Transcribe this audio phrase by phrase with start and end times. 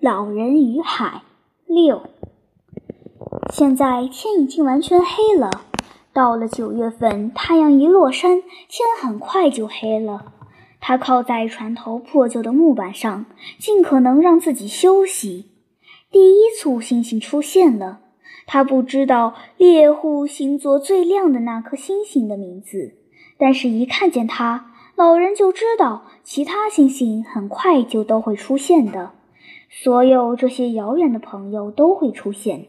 [0.00, 1.22] 老人与海
[1.66, 2.02] 六。
[3.52, 5.50] 现在天已经完全黑了。
[6.12, 10.34] 到了九月份，太阳一落山，天很快就黑了。
[10.78, 13.26] 他靠在船头破旧的木板上，
[13.58, 15.50] 尽可能让自己休息。
[16.12, 17.98] 第一簇星星出现了。
[18.46, 22.94] 他不知道猎户星座最亮的那颗星星的名字，
[23.36, 29.10] 但是，一看见它，老人就知道其他星星很快就都会出现的。
[29.68, 32.66] 所有这些遥远的朋友都会出现。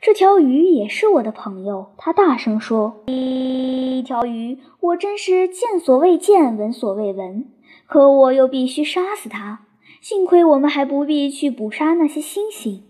[0.00, 7.46] 这条鱼也是我的朋友，他大声说：“一条鱼，我真是见所未见，闻所未闻。
[7.86, 9.60] 可我又必须杀死它。
[10.00, 12.84] 幸亏我们还不必去捕杀那些星星。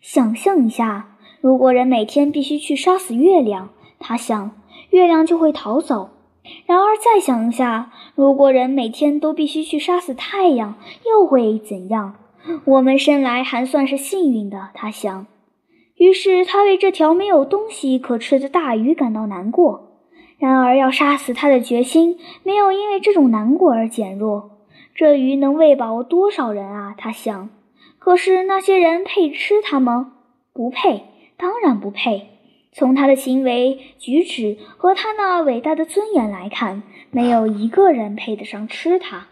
[0.00, 4.52] 想象一下，如果人每天必须去杀死月亮，他想，
[4.90, 6.10] 月亮就会逃走。
[6.66, 10.74] 然而再想一下，如果人每天都必须去杀死太阳，
[11.08, 12.16] 又会怎样？”
[12.64, 15.26] 我们生来还算是幸运的，他想。
[15.96, 19.90] 于是他为这条没有东西可吃的大鱼感到难过。
[20.38, 24.50] 然而要杀死他的决心没有因为这种难过而减弱。
[24.94, 26.94] 这鱼能喂饱多少人啊？
[26.98, 27.50] 他想。
[27.98, 30.14] 可是那些人配吃它吗？
[30.52, 31.04] 不配，
[31.36, 32.26] 当然不配。
[32.72, 39.28] 从他的行为举止和他那伟大的尊严来看，没有一个人配得上吃它。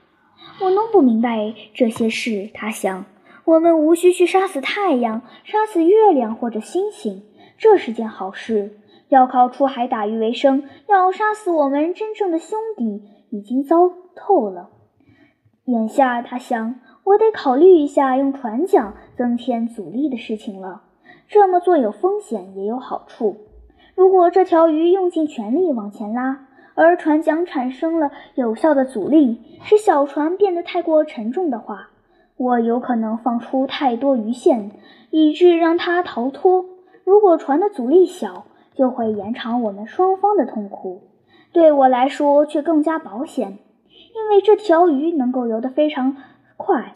[0.61, 3.05] 我弄不明白这些事，他想。
[3.45, 7.23] 我们无需去杀死太阳、杀死月亮或者星星，
[7.59, 8.79] 这是件好事。
[9.09, 14.71] 要靠出海打鱼为生，要杀死我们真正的兄弟，已经糟透了。
[15.65, 20.83] 眼下，他想，我得考虑一下用船桨增添阻力的事情了。
[21.27, 23.37] 这么做有风险，也有好处。
[23.97, 26.47] 如果这条鱼用尽全力往前拉，
[26.83, 31.91] 而船桨产生了有效的阻力，使小船变得太过沉重的话，
[32.39, 34.71] 我有可能放出太多鱼线，
[35.11, 36.65] 以致让它逃脱。
[37.05, 41.03] 如果船的阻力小，就会延长我们双方的痛苦。
[41.53, 43.59] 对我来说却更加保险，
[44.15, 46.17] 因为这条鱼能够游得非常
[46.57, 46.95] 快，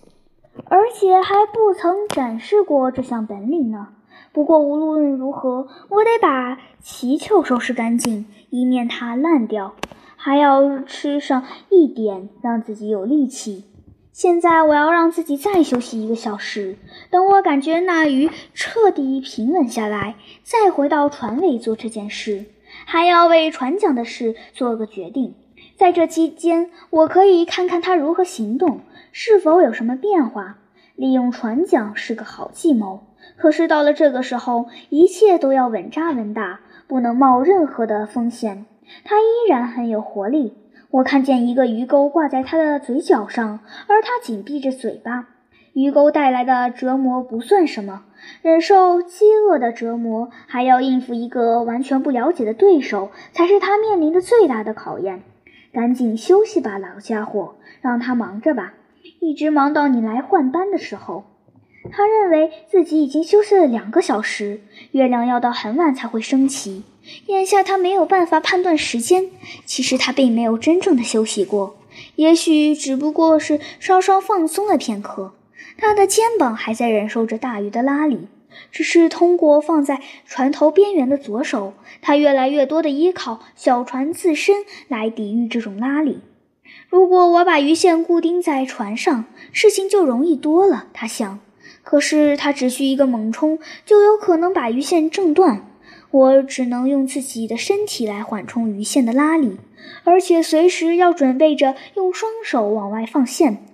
[0.65, 3.89] 而且还不曾展示过这项本领呢。
[4.35, 9.77] 不过无论如何，我得把奇球收拾干净，以免它烂掉。
[10.17, 13.63] 还要吃上一点，让自己有力气。
[14.11, 16.77] 现在我要让自己再休息一个小时，
[17.11, 22.47] 等我感觉那鱼彻底平稳下来，再回到船尾做这件事。
[22.87, 25.35] 还要为船桨的事做个决定。
[25.77, 28.81] 在这期间，我可以看看它如何行动，
[29.13, 30.59] 是否有什么变化。
[30.97, 33.05] 利用船桨是个好计谋。
[33.37, 38.67] 可是到了这个时候，一切都要稳扎稳打，不能冒任何的风险。
[39.05, 40.57] 它依然很有活力。
[40.91, 45.29] 我看见一个鱼钩挂在它的嘴角上，而它紧闭着嘴巴。
[45.73, 48.05] 鱼钩带来的折磨不算什么，
[48.43, 55.23] 忍受饥饿的折磨，还要应付一个完全不了解的对手，才是他面临的最大的考验。
[55.73, 58.75] 赶紧休息吧，老家伙，让他忙着吧，
[59.29, 61.25] 一直忙到你来换班的时候。
[61.93, 64.63] 他认为自己已经休息了两个小时，
[64.93, 66.83] 月亮要到很晚才会升起。
[67.27, 69.31] 眼下他没有办法判断时间，
[69.67, 71.77] 其实他并没有真正的休息过，
[72.17, 75.35] 也许只不过是稍稍放松了片刻。
[75.77, 78.29] 他的肩膀还在忍受着大鱼的拉力，
[78.73, 84.55] 只是通过放在船头边缘的左手，他越来越多的依靠小船自身
[84.89, 86.21] 来抵御这种拉力。
[86.95, 90.87] 如果我把鱼线固定在船上，事情就容易多了。
[90.93, 91.41] 他想。
[91.83, 95.67] 可是他只需一个猛冲，就有可能把鱼线挣断。
[96.13, 99.59] 我只能用自己的身体来缓冲鱼线的拉力，
[100.05, 103.67] 而且随时要准备着用双手往外放线。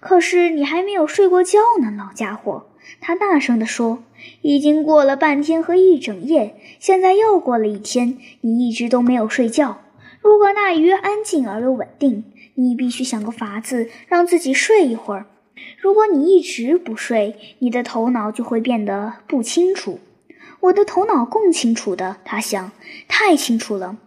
[0.00, 2.64] 可是你还没有睡过觉呢，老家伙！
[3.02, 4.02] 他大声地说
[4.40, 9.82] ：“已经过了半天和一整夜，现在又过了一天，你一直都没有睡觉。
[10.22, 12.24] 如果那鱼安静而又稳定，
[12.54, 15.26] 你必须想个法子让自己睡一会儿。”
[15.78, 20.00] 如果你一直不睡，你的头脑就会变得不清楚。
[20.60, 22.72] 我的头脑更清楚的，他想，
[23.06, 23.98] 太清楚了。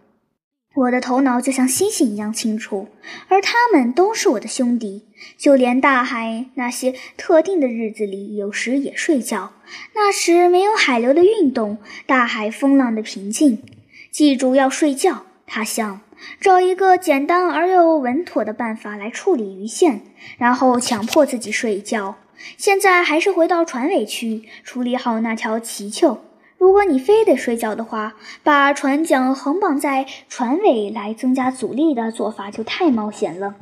[0.74, 2.88] 我的头脑就像星星一样清楚，
[3.28, 5.04] 而他们都是我的兄弟。
[5.38, 9.52] 就连大海，那些特定的日子里，有时也睡觉。
[9.94, 13.62] 那时没有海流的运动，大海风浪的平静。
[14.10, 16.00] 记住要睡觉，他想。
[16.40, 20.02] 找一个简单而又稳妥的办法来处理鱼线，
[20.38, 22.16] 然后强迫自己睡一觉。
[22.56, 26.20] 现在还是回到船尾去处理好那条鳍鳅。
[26.58, 33.56] 如果你非得睡觉的话，把船桨横绑在船尾来增加阻力的做法就太冒险了。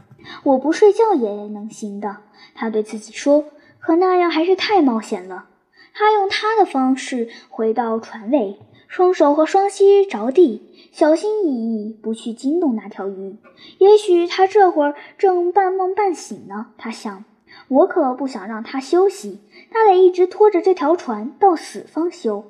[0.44, 2.18] 我不睡觉也能行的，
[2.54, 3.44] 他对自己说。
[3.80, 5.46] 可那样还是太冒险了。
[5.92, 8.58] 他用他的方式回到船尾，
[8.94, 10.62] 双手和双膝着地，
[10.93, 13.37] 小心翼翼，不去惊动那条鱼。
[13.79, 16.67] 也许他这会儿正半梦半醒呢。
[16.79, 17.25] 他想，
[17.67, 19.41] 我可不想让他休息，
[19.73, 22.44] 他得一直拖着这条船到死方休。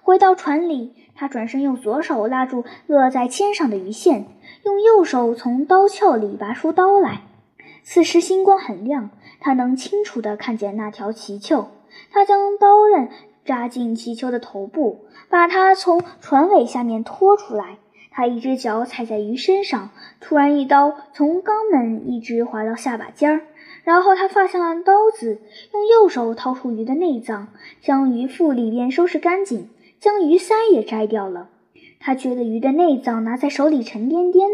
[0.00, 4.26] 回到船里，他转身用左手拉住勒在肩上的鱼线，
[4.64, 7.24] 用右手从刀鞘里拔出刀来。
[7.84, 11.72] 此时星光很亮，他能清楚地看见那条鳍鳅。
[12.10, 13.10] 他将刀刃
[13.50, 17.78] 扎进气球的头部，把它从船尾下面拖出来。
[18.12, 23.40] 他一只脚踩在鱼身上，突然一刀从肛门一直划到下巴尖儿。
[23.82, 25.40] 然后他放下了刀子，
[25.72, 27.48] 用右手掏出鱼的内脏，
[27.80, 29.68] 将鱼腹里边收拾干净，
[29.98, 31.48] 将鱼鳃也摘掉了。
[31.98, 34.48] 他觉得鱼的内脏拿在手里沉甸甸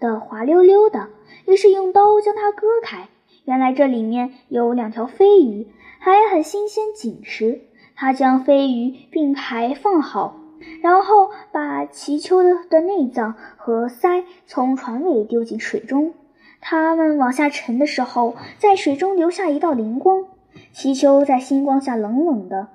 [0.00, 1.10] 的、滑溜溜的，
[1.46, 3.10] 于是用刀将它割开。
[3.44, 5.66] 原来这里面有两条飞鱼。
[6.04, 7.60] 还很新鲜紧实，
[8.02, 10.34] 他将飞鱼并排放好，
[10.82, 16.12] 然后把鳍鳅的的内脏和鳃从船尾丢进水中。
[16.60, 20.24] 它们往下沉的时候，在水中留下一道灵光。
[20.72, 22.70] 鳍鳅在星光下冷冷的，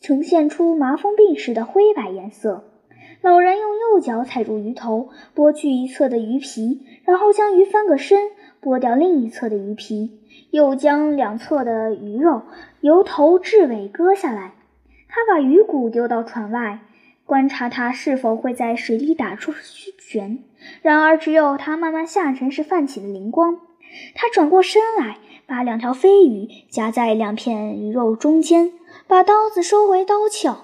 [0.00, 2.64] 呈现出麻风病似的灰白颜色。
[3.22, 8.18] 老人用右脚踩住鱼头，剥去一侧的鱼皮，然后将鱼翻个身，
[8.66, 10.18] 剥掉另一侧的鱼皮。
[10.50, 12.42] 又将两侧的鱼肉
[12.80, 14.54] 由头至尾割下来。
[15.08, 16.80] 他把鱼骨丢到船外，
[17.24, 19.52] 观察它是否会在水里打出
[19.98, 20.40] 旋。
[20.82, 23.58] 然而，只有它慢慢下沉时泛起的灵光。
[24.16, 28.72] 他转过身来，把两条飞鱼夹在两片鱼肉中间，
[29.06, 30.56] 把刀子收回刀鞘，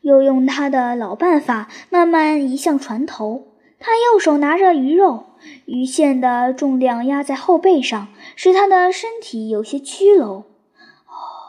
[0.00, 3.48] 又用他的老办法慢慢移向船头。
[3.86, 5.24] 他右手拿着鱼肉。
[5.66, 10.44] 鱼线的重量压在后背上，使他的身体有些佝偻。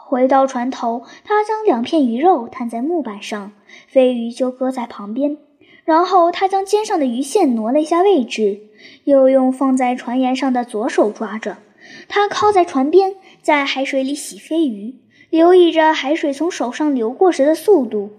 [0.04, 3.52] 回到船头，他将两片鱼肉摊在木板上，
[3.88, 5.38] 飞鱼就搁在旁边。
[5.86, 8.60] 然后他将肩上的鱼线挪了一下位置，
[9.04, 11.56] 又用放在船沿上的左手抓着。
[12.06, 14.96] 他靠在船边，在海水里洗飞鱼，
[15.30, 18.10] 留意着海水从手上流过时的速度。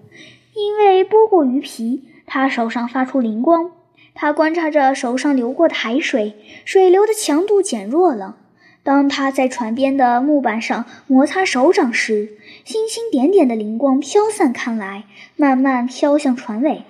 [0.55, 3.73] 因为剥过鱼皮，他手上发出灵光。
[4.19, 6.33] 他观察着手上流过的海水，
[6.65, 8.35] 水流的强度减弱了。
[8.81, 15.03] 当他在船边的木板上摩擦手掌时，星星点点的灵光飘散开来，
[15.35, 16.83] 慢慢飘向船尾。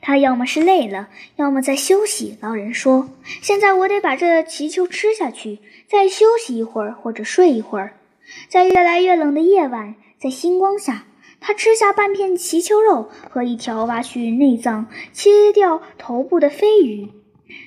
[0.00, 2.36] 他要么是累了，要么在休息。
[2.40, 3.08] 老人说
[3.40, 7.92] ：“现在我得把这气球吃下去，再休息一会儿，或者睡一会儿。”
[8.50, 11.04] 在越来越冷的夜晚，在星光下。
[11.46, 17.08] 他吃下半片鳍鳅肉和一条挖去内脏、切掉头部的飞鱼。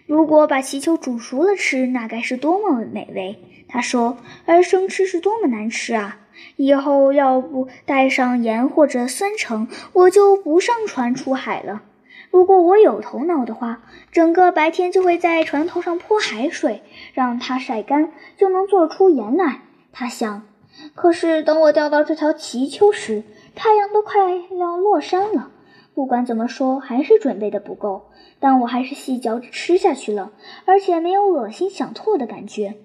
[0.05, 3.37] 如果把鳍鳅煮熟了吃，那该是多么美味！
[3.69, 4.17] 他说。
[4.45, 6.19] 而生吃是多么难吃啊！
[6.57, 11.83] 以后要不带上盐或者酸橙，我就不上船出海了。
[12.31, 16.83] 如果我有头脑的话，整个白天就会在船头上泼海水，
[17.13, 19.61] 让它晒干，就能做出盐来。
[19.93, 20.48] 他想。
[20.95, 23.23] 可是等我钓到这条鳍鳅时，
[23.55, 25.51] 太阳都快要落山了，
[25.93, 28.09] 不管怎么说，还是准备的不够。
[28.39, 30.31] 但我还是细嚼着吃下去了，
[30.65, 32.75] 而且没有恶心想吐的感觉。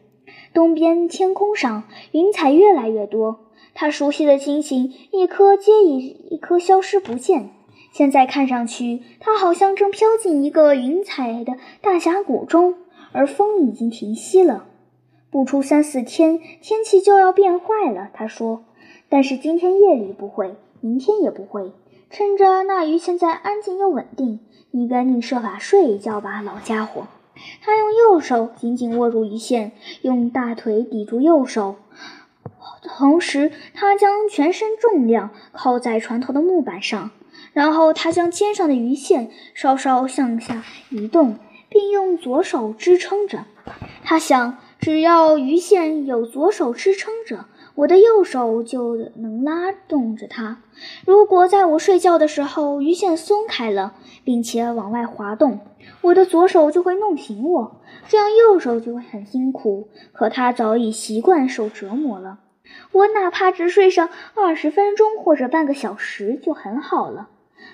[0.53, 5.99] 东边天空上云彩越来越多，他熟悉的星星一颗接一
[6.31, 7.51] 一颗消失不见。
[7.93, 12.75] 现在看上去，他好像正飘进一个云彩的大峡谷中，
[13.13, 14.67] 而风已经停息了。
[15.35, 18.63] 不出三四天，天气就要变坏了，他说。
[19.09, 21.73] 但是今天夜里不会，明天也不会。
[22.09, 24.39] 趁着那鱼现在安静又稳定，
[24.71, 27.09] 你赶紧设法睡一觉吧，老家伙。
[27.61, 29.73] 他用右手紧紧握住鱼线，
[30.03, 31.75] 用大腿抵住右手，
[32.85, 37.11] 同时他将全身重量靠在船头的木板上，
[37.53, 41.39] 然后他将肩上的鱼线稍稍向下移动，
[41.69, 43.47] 并用左手支撑着。
[44.05, 47.47] 他想，只要鱼线有左手支撑着。
[47.75, 50.59] 我的右手就能拉动着它。
[51.07, 55.61] 如果在我睡觉的时候鱼线松开了，并且往外滑动，
[56.03, 59.89] 我的左手就会弄醒我，这样右手就会很辛苦。
[60.13, 62.41] 可他早已习惯受折磨了。
[62.93, 67.31] 我哪怕只睡上二十分钟或者半个小时就很好了。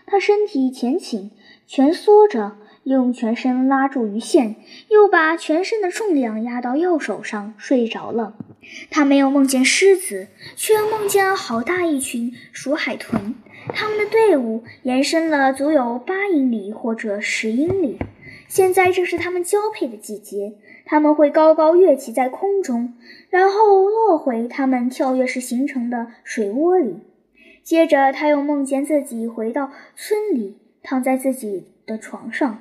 [0.06, 1.32] 他身体前倾，
[1.66, 2.52] 蜷缩着。
[2.84, 4.56] 用全身拉住鱼线，
[4.88, 8.34] 又把全身的重量压到右手上，睡着了。
[8.90, 13.34] 他没有梦见狮子，却梦见了好大一群鼠海豚。
[13.74, 17.98] 他们的队伍延伸了足有八英里或者十英里。
[18.48, 20.54] 现在正是他们交配的季节。
[20.86, 22.94] 它们会高高跃起在空中，
[23.28, 26.96] 然后落回它们跳跃时形成的水窝里。
[27.62, 32.60] 接着，他又梦见自己回到村里，躺在自己的床上，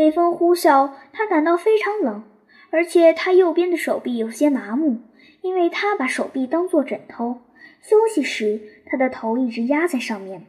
[0.00, 2.24] 北风呼啸，他感到非常冷，
[2.70, 4.96] 而且他右边的手臂有些麻木，
[5.42, 7.42] 因为他把手臂当作枕头，
[7.82, 10.46] 休息时他的头一直压在上面。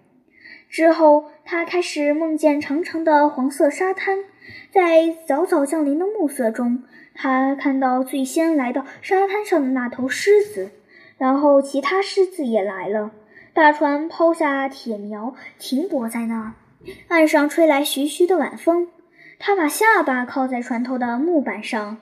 [0.70, 4.20] 之后，他开始梦见长长的黄色沙滩，
[4.72, 10.72] 在早早降临的暮色中，他看到最先来到沙滩上的那头狮子，
[11.18, 13.12] 然后其他狮子也来了。
[13.52, 16.54] 大船抛下铁苗，停泊在那儿。
[17.10, 18.88] 岸上吹来徐徐的晚风。
[19.44, 21.98] 他把下巴靠在船头的木板上，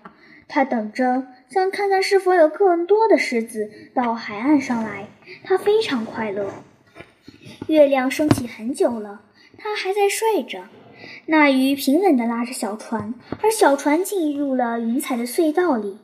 [0.49, 5.07] 他等着，想看看是否有更多的狮子到海岸上来。
[5.45, 6.51] 他非常快乐。
[7.67, 9.21] 月亮升起很久了，
[9.57, 10.63] 他还在睡着。
[11.27, 15.97] 那鱼平稳地拉着小船，而小船进入了云彩的隧道里。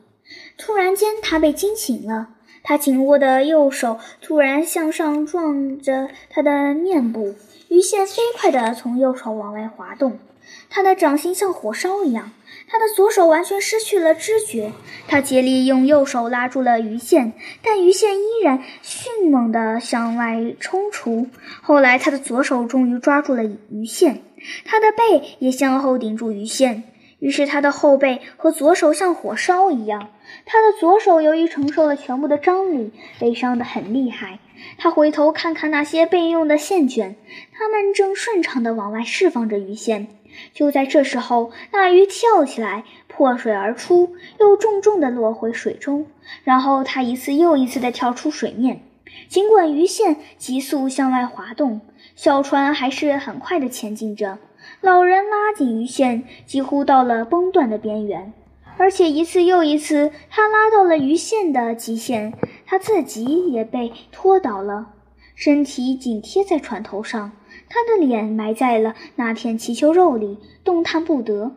[0.56, 2.28] 突然间，他被惊醒了。
[2.62, 7.34] 他紧握的右手突然向上撞着他的面部，
[7.68, 10.18] 鱼线飞快地从右手往外滑动。
[10.68, 12.32] 他的掌心像火烧一样，
[12.68, 14.72] 他的左手完全失去了知觉。
[15.08, 21.28] 他竭力用右手拉住了鱼线，但鱼线依然迅猛地向外冲出。
[21.62, 24.22] 后来，他的左手终于抓住了鱼线，
[24.64, 26.84] 他的背也向后顶住鱼线。
[27.18, 30.10] 于是，他的后背和左手像火烧一样。
[30.44, 34.38] 他的左手由于承受了全部的张力，被伤得很厉害。
[34.76, 37.16] 他回头看看那些备用的线卷，
[37.52, 40.08] 它们正顺畅地往外释放着鱼线。
[40.52, 46.06] 就在这时候，那鱼跳起来，破水而出，又重重地落回水中。
[46.44, 48.82] 然后，它一次又一次地跳出水面。
[49.28, 51.80] 尽管鱼线急速向外滑动，
[52.14, 54.38] 小船还是很快地前进着。
[54.80, 58.32] 老人拉紧鱼线，几乎到了崩断的边缘。
[58.78, 62.34] 而且一次又一次，他拉到了鱼线的极限，
[62.66, 64.88] 他自己也被拖倒了，
[65.34, 67.32] 身体紧贴在船头上，
[67.68, 71.56] 他的脸埋在了那片鳍球肉里，动弹不得。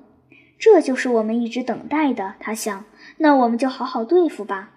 [0.57, 2.85] 这就是我们一直等待的，他想。
[3.17, 4.71] 那我们就好好对付吧，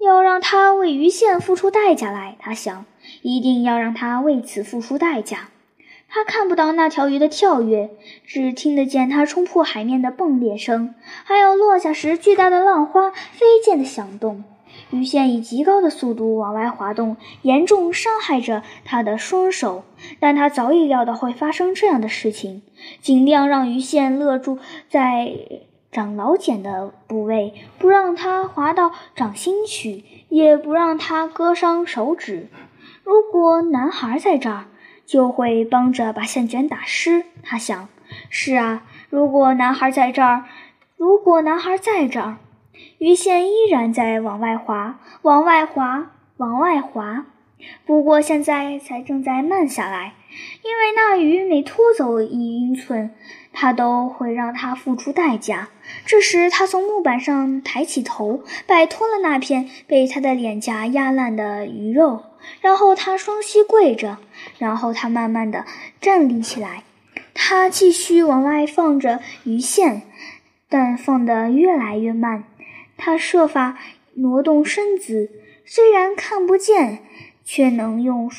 [0.00, 2.84] 要让他为鱼线付出代价来，他想，
[3.22, 5.48] 一定要让他为此付出代价。
[6.08, 7.90] 他看不到那条鱼的跳跃，
[8.26, 10.94] 只听得见它冲破海面的迸裂声，
[11.24, 14.44] 还有落下时巨大的浪花飞溅的响动。
[14.92, 19.84] 鱼线以极高的速度往外滑动，严重伤害着他的双手。
[20.20, 22.62] 但他早已料到会发生这样的事情，
[23.00, 24.58] 尽量让鱼线勒住
[24.88, 25.32] 在
[25.90, 32.48] 长老茧的部位，不让它滑到掌心去，也不让它割伤手指。
[33.02, 34.66] 如果男孩在这儿。
[35.04, 37.26] 就会帮着把线卷打湿。
[37.42, 37.88] 他想：
[38.30, 40.44] 是啊，如果男孩在这儿，
[40.96, 42.38] 如果男孩在这儿，
[42.98, 47.26] 鱼线依然在往外滑，往外滑，往外滑。
[47.86, 50.14] 不过现在才正在慢下来，
[50.64, 53.14] 因为那鱼每拖走一英寸，
[53.52, 55.68] 它都会让它付出代价。
[56.04, 62.24] 这时，他从木板上抬起头，摆脱了那片被他的脸颊压烂的鱼肉。
[62.60, 64.18] 然后他双膝跪着，
[64.58, 65.64] 然后他慢慢的
[66.00, 66.82] 站立起来。
[67.34, 70.02] 他继续往外放着鱼线，
[70.68, 72.44] 但放得越来越慢。
[72.96, 73.78] 他设法
[74.14, 75.30] 挪动身子，
[75.64, 77.02] 虽然看不见，
[77.44, 78.30] 却能用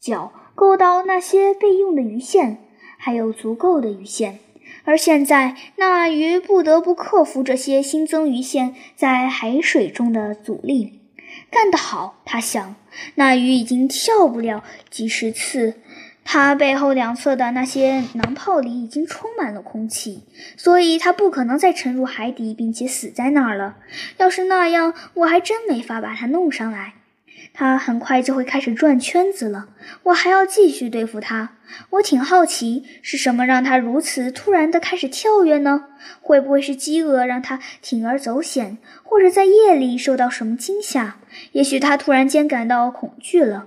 [0.00, 2.58] 脚够到那些备用的鱼线，
[2.96, 4.40] 还有足够的鱼线。
[4.84, 11.00] 而现在，那鱼不得不克服这些新增鱼线在海水中的阻力。
[11.50, 12.74] 干得好，他想。
[13.14, 15.80] 那鱼已经跳不了几十次，
[16.30, 20.24] 它背后两侧的那些囊泡里已经充满了空气，
[20.58, 23.76] 所以它不可能再沉入海底并且死在那儿了。
[24.18, 26.92] 要是那样，我还真没法把它弄上来。
[27.54, 29.70] 它很快就会开始转圈子了，
[30.02, 31.52] 我还要继续对付它。
[31.88, 35.86] 我挺好奇，是什么让它如此突然地开始跳跃呢？
[36.20, 41.16] 会不会是饥饿让它铤而走险，或者在夜里受到什么惊吓？
[41.52, 43.64] 也许它突然间感到恐惧了。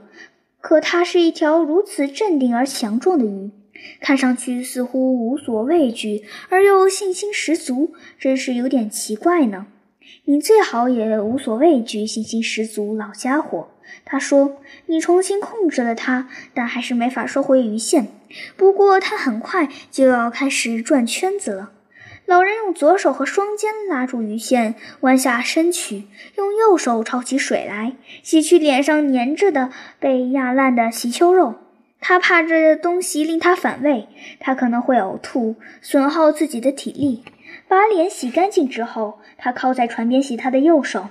[0.61, 3.51] 可它是一条如此镇定而强壮的鱼，
[3.99, 9.65] 看上去似乎无所畏惧而又信心十足，真是有点奇怪呢。
[10.25, 13.69] 你最好也无所畏惧，信心十足，老家伙。
[14.05, 18.07] 他说：“你重新控制了它，但还是没法收回鱼线。
[18.55, 21.71] 不过，它很快就要开始转圈子了。”
[22.25, 31.55] 老人用左手和双肩拉住鱼线，弯下身躯，用右手抄起水来，洗去脸上粘着的被压烂的鳍鳅肉。
[31.99, 34.07] 他怕这东西令他反胃，
[34.39, 37.23] 他可能会呕吐，损耗自己的体力。
[37.67, 41.09] 把脸洗干净之后，他靠在船边洗他的右手，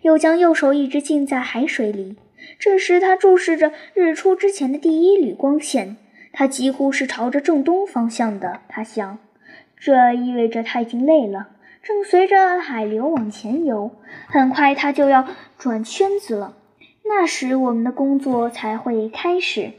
[0.00, 2.16] 又将右手一直浸在海水里。
[2.58, 5.96] 这时，他注视着日出之前的第一缕光线，
[6.32, 8.60] 它几乎是朝着正东方向的。
[8.68, 9.18] 他想，
[9.84, 11.48] 这意味着他已经累了，
[11.82, 13.90] 正随着海流往前游。
[14.28, 15.26] 很快，他就要
[15.58, 16.54] 转圈子了。
[17.04, 19.72] 那时，我们的工作才会开始。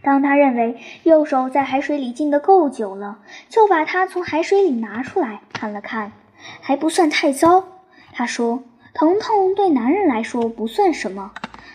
[0.00, 3.18] 当他认为右手在海水里浸得够久了，
[3.48, 6.12] 就把它从海水里拿出来看了看，
[6.60, 7.64] 还不算太糟。
[8.12, 8.62] 他说
[8.94, 11.32] ：“疼痛对男人来说不算什么。”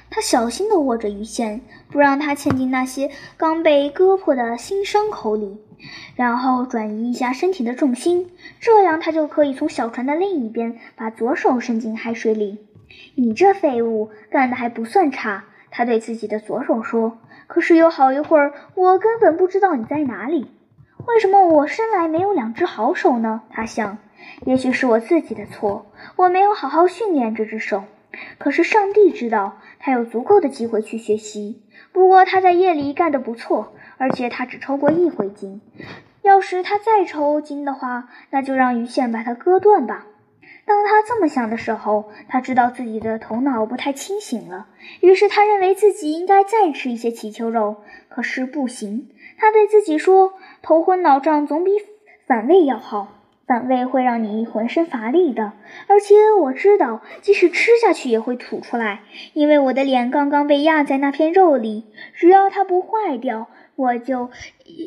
[0.09, 5.57] 他小心地握着鱼线，不让它嵌进那些刚被割破的新伤口里，
[6.15, 12.59] 然后转移一下身体的重心，这样他就可以从小船的另一边把左手伸进海水里。
[13.15, 17.17] 你这废物干得还不算差，他对自己的左手说。
[17.47, 20.47] 可是有好一会儿，我根本不知道你在哪里。
[21.07, 23.41] 为什么我生来没有两只好手呢？
[23.49, 23.97] 他想，
[24.45, 27.83] 也许是我自己的错，我没有好好训练这只手。
[28.37, 31.61] 可是上帝知道，他有足够的机会去学习。
[31.91, 35.61] 不过他在夜里干得不错，而且他只抽过一回筋。
[36.23, 40.07] 要是他再抽筋的话，那就让鱼线把它割断吧。
[40.65, 44.67] 当他这么想的时候，他知道自己的头脑不太清醒了。
[45.01, 49.09] 于是他认为自己应该再吃一些祈求肉，可是不行。
[49.37, 51.71] 他对自己说：“头昏脑胀总比
[52.25, 53.07] 反胃要好，
[53.47, 55.53] 反胃会让你浑身乏力的。
[55.87, 59.01] 而且我知道，即使吃下去也会吐出来，
[59.33, 61.85] 因为我的脸刚刚被压在那片肉里。
[62.13, 63.47] 只要它不坏掉，
[63.81, 64.29] 我就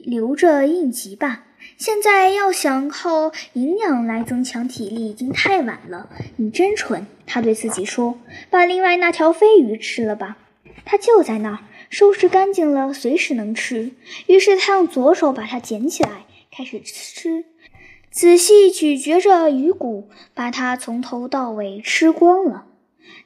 [0.05, 1.45] 留着应急吧。”
[1.77, 6.09] 现在要想靠营养来增强体力，已经太晚了。
[6.37, 8.19] 你真蠢，他对自己说
[8.51, 10.37] ：“把另外那条飞鱼吃了吧，
[10.85, 11.59] 它就在那儿，
[11.89, 13.93] 收拾干净了，随时能吃。”
[14.29, 17.47] 于是他用左手把它捡起来，开始吃，
[18.11, 22.67] 仔细咀嚼着鱼骨，把它从头到尾吃光了。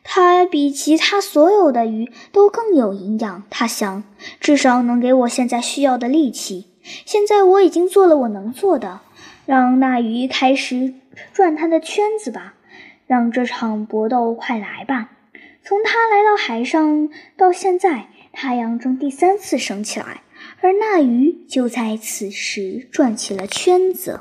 [0.02, 4.04] 它比其他所有的鱼都更有营养，他想，
[4.40, 6.66] 至少能给我现在需要的力气。
[7.05, 9.00] 现在我已经做了我能做的，
[9.44, 10.94] 让那鱼开始
[11.33, 12.55] 转它的圈子吧，
[13.07, 15.11] 让这场搏斗快来吧。
[15.62, 20.22] 从它来到海上到现在，太阳正第三次升起来，
[20.62, 24.20] 而那鱼就在此时转起了圈子。